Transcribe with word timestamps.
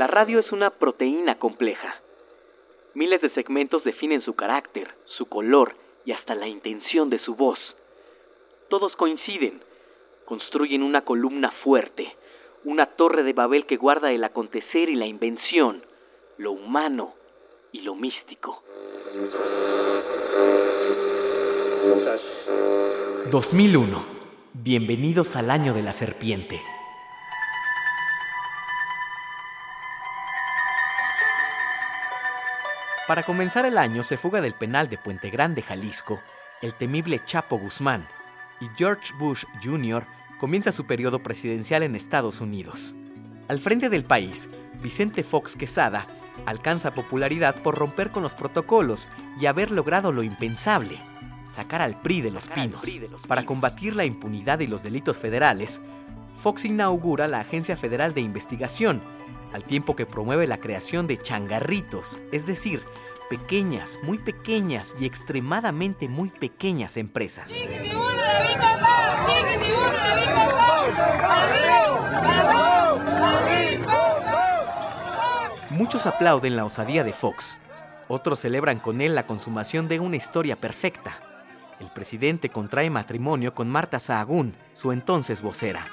La 0.00 0.06
radio 0.06 0.38
es 0.38 0.50
una 0.50 0.70
proteína 0.70 1.38
compleja. 1.38 2.00
Miles 2.94 3.20
de 3.20 3.28
segmentos 3.34 3.84
definen 3.84 4.22
su 4.22 4.32
carácter, 4.32 4.94
su 5.18 5.26
color 5.26 5.74
y 6.06 6.12
hasta 6.12 6.34
la 6.34 6.48
intención 6.48 7.10
de 7.10 7.18
su 7.18 7.34
voz. 7.34 7.58
Todos 8.70 8.96
coinciden, 8.96 9.60
construyen 10.24 10.82
una 10.82 11.02
columna 11.02 11.52
fuerte, 11.62 12.16
una 12.64 12.86
torre 12.86 13.22
de 13.24 13.34
Babel 13.34 13.66
que 13.66 13.76
guarda 13.76 14.10
el 14.10 14.24
acontecer 14.24 14.88
y 14.88 14.96
la 14.96 15.04
invención, 15.04 15.84
lo 16.38 16.52
humano 16.52 17.12
y 17.70 17.82
lo 17.82 17.94
místico. 17.94 18.62
2001. 23.30 23.98
Bienvenidos 24.54 25.36
al 25.36 25.50
año 25.50 25.74
de 25.74 25.82
la 25.82 25.92
serpiente. 25.92 26.58
Para 33.10 33.24
comenzar 33.24 33.66
el 33.66 33.76
año 33.76 34.04
se 34.04 34.16
fuga 34.16 34.40
del 34.40 34.54
penal 34.54 34.88
de 34.88 34.96
Puente 34.96 35.30
Grande, 35.30 35.62
Jalisco, 35.62 36.20
el 36.62 36.74
temible 36.74 37.20
Chapo 37.24 37.58
Guzmán, 37.58 38.06
y 38.60 38.68
George 38.76 39.12
Bush 39.18 39.46
Jr. 39.60 40.06
comienza 40.38 40.70
su 40.70 40.86
periodo 40.86 41.20
presidencial 41.20 41.82
en 41.82 41.96
Estados 41.96 42.40
Unidos. 42.40 42.94
Al 43.48 43.58
frente 43.58 43.88
del 43.88 44.04
país, 44.04 44.48
Vicente 44.80 45.24
Fox 45.24 45.56
Quesada 45.56 46.06
alcanza 46.46 46.94
popularidad 46.94 47.56
por 47.56 47.76
romper 47.76 48.12
con 48.12 48.22
los 48.22 48.34
protocolos 48.34 49.08
y 49.40 49.46
haber 49.46 49.72
logrado 49.72 50.12
lo 50.12 50.22
impensable, 50.22 50.96
sacar 51.44 51.82
al 51.82 52.00
PRI 52.00 52.20
de 52.20 52.30
los 52.30 52.46
pinos. 52.46 52.86
Para 53.26 53.44
combatir 53.44 53.96
la 53.96 54.04
impunidad 54.04 54.60
y 54.60 54.68
los 54.68 54.84
delitos 54.84 55.18
federales, 55.18 55.80
Fox 56.36 56.64
inaugura 56.64 57.26
la 57.26 57.40
Agencia 57.40 57.76
Federal 57.76 58.14
de 58.14 58.20
Investigación, 58.20 59.02
al 59.52 59.64
tiempo 59.64 59.96
que 59.96 60.06
promueve 60.06 60.46
la 60.46 60.60
creación 60.60 61.06
de 61.06 61.18
changarritos, 61.18 62.18
es 62.32 62.46
decir, 62.46 62.82
pequeñas, 63.28 63.98
muy 64.02 64.18
pequeñas 64.18 64.94
y 64.98 65.06
extremadamente 65.06 66.08
muy 66.08 66.30
pequeñas 66.30 66.96
empresas. 66.96 67.54
Muchos 75.70 76.06
aplauden 76.06 76.56
la 76.56 76.64
osadía 76.64 77.04
de 77.04 77.12
Fox, 77.12 77.58
otros 78.08 78.40
celebran 78.40 78.80
con 78.80 79.00
él 79.00 79.14
la 79.14 79.26
consumación 79.26 79.86
de 79.86 80.00
una 80.00 80.16
historia 80.16 80.56
perfecta. 80.56 81.20
El 81.78 81.90
presidente 81.92 82.50
contrae 82.50 82.90
matrimonio 82.90 83.54
con 83.54 83.68
Marta 83.68 84.00
Sahagún, 84.00 84.56
su 84.72 84.90
entonces 84.90 85.40
vocera. 85.40 85.86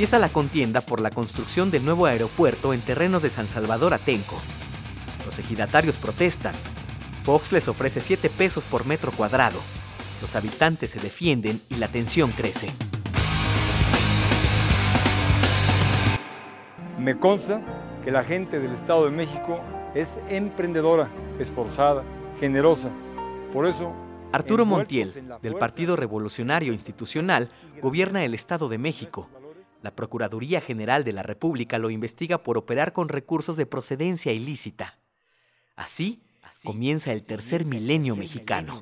Empieza 0.00 0.18
la 0.18 0.30
contienda 0.30 0.80
por 0.80 1.02
la 1.02 1.10
construcción 1.10 1.70
del 1.70 1.84
nuevo 1.84 2.06
aeropuerto 2.06 2.72
en 2.72 2.80
terrenos 2.80 3.22
de 3.22 3.28
San 3.28 3.50
Salvador 3.50 3.92
Atenco. 3.92 4.40
Los 5.26 5.38
ejidatarios 5.38 5.98
protestan. 5.98 6.54
Fox 7.22 7.52
les 7.52 7.68
ofrece 7.68 8.00
7 8.00 8.30
pesos 8.30 8.64
por 8.64 8.86
metro 8.86 9.12
cuadrado. 9.12 9.60
Los 10.22 10.36
habitantes 10.36 10.92
se 10.92 11.00
defienden 11.00 11.60
y 11.68 11.74
la 11.74 11.88
tensión 11.88 12.30
crece. 12.30 12.68
Me 16.98 17.18
consta 17.18 17.60
que 18.02 18.10
la 18.10 18.24
gente 18.24 18.58
del 18.58 18.72
Estado 18.72 19.04
de 19.04 19.10
México 19.10 19.60
es 19.94 20.18
emprendedora, 20.30 21.10
esforzada, 21.38 22.04
generosa. 22.40 22.88
Por 23.52 23.66
eso... 23.66 23.92
Arturo 24.32 24.64
Montiel, 24.64 25.12
del 25.42 25.56
Partido 25.56 25.94
Revolucionario 25.94 26.72
Institucional, 26.72 27.50
gobierna 27.82 28.24
el 28.24 28.32
Estado 28.32 28.70
de 28.70 28.78
México 28.78 29.28
la 29.82 29.94
Procuraduría 29.94 30.60
General 30.60 31.04
de 31.04 31.12
la 31.12 31.22
República 31.22 31.78
lo 31.78 31.90
investiga 31.90 32.42
por 32.42 32.58
operar 32.58 32.92
con 32.92 33.08
recursos 33.08 33.56
de 33.56 33.66
procedencia 33.66 34.32
ilícita. 34.32 34.98
Así, 35.76 36.22
comienza 36.64 37.12
el 37.12 37.24
tercer 37.24 37.64
milenio 37.64 38.16
mexicano. 38.16 38.80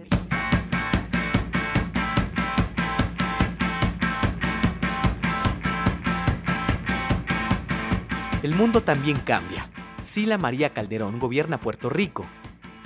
El 8.43 8.55
mundo 8.55 8.83
también 8.83 9.19
cambia. 9.21 9.69
Sila 10.01 10.39
María 10.39 10.73
Calderón 10.73 11.19
gobierna 11.19 11.61
Puerto 11.61 11.91
Rico 11.91 12.25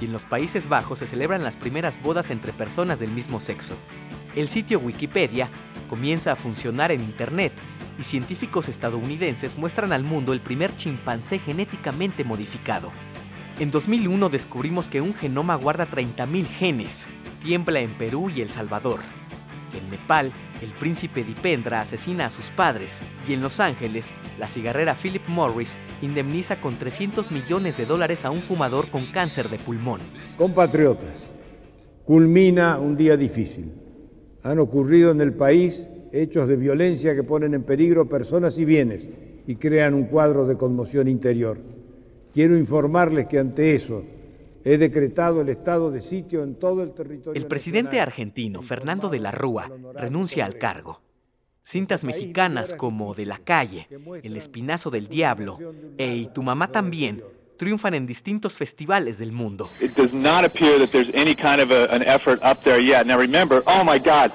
y 0.00 0.06
en 0.06 0.12
los 0.12 0.24
Países 0.24 0.68
Bajos 0.68 0.98
se 0.98 1.06
celebran 1.06 1.44
las 1.44 1.56
primeras 1.56 2.02
bodas 2.02 2.30
entre 2.30 2.52
personas 2.52 3.00
del 3.00 3.12
mismo 3.12 3.38
sexo. 3.38 3.76
El 4.34 4.48
sitio 4.48 4.78
Wikipedia 4.80 5.50
comienza 5.88 6.32
a 6.32 6.36
funcionar 6.36 6.90
en 6.90 7.02
Internet 7.02 7.52
y 7.98 8.04
científicos 8.04 8.68
estadounidenses 8.68 9.56
muestran 9.56 9.92
al 9.92 10.04
mundo 10.04 10.32
el 10.32 10.40
primer 10.40 10.76
chimpancé 10.76 11.38
genéticamente 11.38 12.24
modificado. 12.24 12.92
En 13.58 13.70
2001 13.70 14.28
descubrimos 14.28 14.88
que 14.88 15.00
un 15.00 15.14
genoma 15.14 15.54
guarda 15.56 15.88
30.000 15.88 16.46
genes. 16.46 17.08
Tiembla 17.42 17.80
en 17.80 17.96
Perú 17.96 18.30
y 18.30 18.40
El 18.40 18.50
Salvador. 18.50 19.00
En 19.78 19.90
Nepal, 19.90 20.32
el 20.62 20.70
príncipe 20.72 21.24
Dipendra 21.24 21.80
asesina 21.80 22.26
a 22.26 22.30
sus 22.30 22.50
padres 22.50 23.02
y 23.26 23.32
en 23.32 23.42
Los 23.42 23.58
Ángeles, 23.60 24.12
la 24.38 24.48
cigarrera 24.48 24.94
Philip 24.94 25.26
Morris 25.28 25.76
indemniza 26.02 26.60
con 26.60 26.78
300 26.78 27.30
millones 27.30 27.76
de 27.76 27.86
dólares 27.86 28.24
a 28.24 28.30
un 28.30 28.42
fumador 28.42 28.90
con 28.90 29.06
cáncer 29.12 29.48
de 29.48 29.58
pulmón. 29.58 30.00
Compatriotas, 30.36 31.14
culmina 32.04 32.78
un 32.78 32.96
día 32.96 33.16
difícil. 33.16 33.72
Han 34.42 34.58
ocurrido 34.58 35.10
en 35.10 35.20
el 35.20 35.34
país 35.34 35.86
hechos 36.12 36.46
de 36.46 36.56
violencia 36.56 37.14
que 37.14 37.22
ponen 37.22 37.54
en 37.54 37.62
peligro 37.62 38.08
personas 38.08 38.58
y 38.58 38.64
bienes 38.64 39.06
y 39.46 39.56
crean 39.56 39.94
un 39.94 40.04
cuadro 40.04 40.46
de 40.46 40.56
conmoción 40.56 41.08
interior. 41.08 41.58
Quiero 42.32 42.56
informarles 42.56 43.26
que 43.26 43.38
ante 43.38 43.74
eso 43.74 44.04
he 44.64 44.78
decretado 44.78 45.40
el 45.40 45.48
estado 45.48 45.90
de 45.90 46.02
sitio 46.02 46.42
en 46.44 46.54
todo 46.54 46.82
el 46.82 46.92
territorio. 46.92 47.40
El 47.40 47.48
presidente 47.48 48.00
argentino, 48.00 48.62
Fernando 48.62 49.08
de 49.08 49.20
la 49.20 49.32
Rúa, 49.32 49.70
renuncia 49.94 50.44
al 50.44 50.58
cargo. 50.58 51.00
Cintas 51.64 52.02
mexicanas 52.02 52.74
como 52.74 53.14
De 53.14 53.24
la 53.24 53.38
calle, 53.38 53.86
El 54.22 54.36
espinazo 54.36 54.90
del 54.90 55.06
diablo 55.08 55.58
e 55.96 56.16
Y 56.16 56.26
tu 56.26 56.42
mamá 56.42 56.72
también 56.72 57.22
triunfan 57.56 57.94
en 57.94 58.06
distintos 58.06 58.56
festivales 58.56 59.18
del 59.18 59.30
mundo. 59.30 59.68
It 59.80 59.94
does 59.96 60.12
not 60.12 60.44
appear 60.44 60.80
that 60.80 60.90
there's 60.90 61.14
any 61.14 61.36
kind 61.36 61.60
of 61.60 61.70
a, 61.70 61.84
an 61.94 62.02
effort 62.02 62.40
up 62.42 62.64
there 62.64 62.80
yet. 62.80 63.06
Now 63.06 63.18
remember, 63.18 63.62
oh 63.66 63.84
my 63.84 63.98
God. 64.00 64.32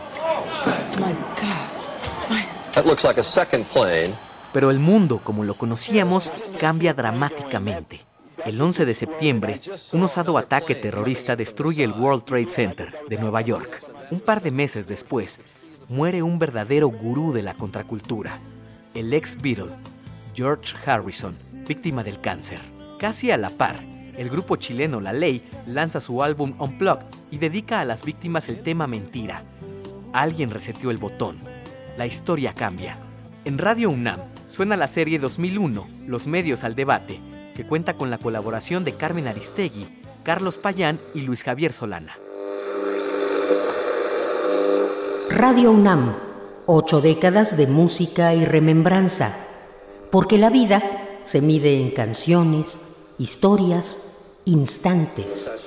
Pero 4.53 4.71
el 4.71 4.79
mundo, 4.79 5.19
como 5.23 5.43
lo 5.43 5.55
conocíamos, 5.55 6.31
cambia 6.59 6.93
dramáticamente. 6.93 8.01
El 8.45 8.61
11 8.61 8.85
de 8.85 8.93
septiembre, 8.93 9.61
un 9.91 10.03
osado 10.03 10.37
ataque 10.37 10.75
terrorista 10.75 11.35
destruye 11.35 11.83
el 11.83 11.91
World 11.91 12.23
Trade 12.23 12.47
Center 12.47 12.95
de 13.09 13.17
Nueva 13.17 13.41
York. 13.41 13.83
Un 14.11 14.19
par 14.19 14.41
de 14.41 14.51
meses 14.51 14.87
después, 14.87 15.41
muere 15.89 16.21
un 16.21 16.39
verdadero 16.39 16.87
gurú 16.87 17.33
de 17.33 17.41
la 17.41 17.55
contracultura, 17.55 18.39
el 18.93 19.13
ex 19.13 19.41
Beatle, 19.41 19.73
George 20.35 20.75
Harrison, 20.85 21.35
víctima 21.67 22.03
del 22.03 22.21
cáncer. 22.21 22.59
Casi 22.99 23.31
a 23.31 23.37
la 23.37 23.49
par, 23.49 23.75
el 24.17 24.29
grupo 24.29 24.55
chileno 24.55 25.01
La 25.01 25.13
Ley 25.13 25.43
lanza 25.65 25.99
su 25.99 26.23
álbum 26.23 26.53
Unplugged 26.59 27.05
y 27.31 27.37
dedica 27.37 27.79
a 27.79 27.85
las 27.85 28.03
víctimas 28.03 28.49
el 28.49 28.61
tema 28.61 28.87
Mentira. 28.87 29.43
Alguien 30.13 30.51
reseteó 30.51 30.91
el 30.91 30.97
botón. 30.97 31.37
La 31.97 32.05
historia 32.05 32.53
cambia. 32.53 32.97
En 33.45 33.57
Radio 33.57 33.89
UNAM 33.89 34.19
suena 34.45 34.77
la 34.77 34.87
serie 34.87 35.19
2001, 35.19 35.87
Los 36.07 36.27
medios 36.27 36.63
al 36.63 36.75
debate, 36.75 37.19
que 37.55 37.65
cuenta 37.65 37.93
con 37.93 38.11
la 38.11 38.17
colaboración 38.17 38.83
de 38.85 38.93
Carmen 38.93 39.27
Aristegui, 39.27 39.87
Carlos 40.23 40.57
Payán 40.57 40.99
y 41.13 41.21
Luis 41.21 41.43
Javier 41.43 41.73
Solana. 41.73 42.17
Radio 45.29 45.71
UNAM, 45.71 46.15
ocho 46.65 47.01
décadas 47.01 47.57
de 47.57 47.67
música 47.67 48.33
y 48.33 48.45
remembranza, 48.45 49.35
porque 50.11 50.37
la 50.37 50.49
vida 50.49 50.81
se 51.21 51.41
mide 51.41 51.79
en 51.79 51.91
canciones, 51.91 52.79
historias, 53.17 54.17
instantes. 54.45 55.66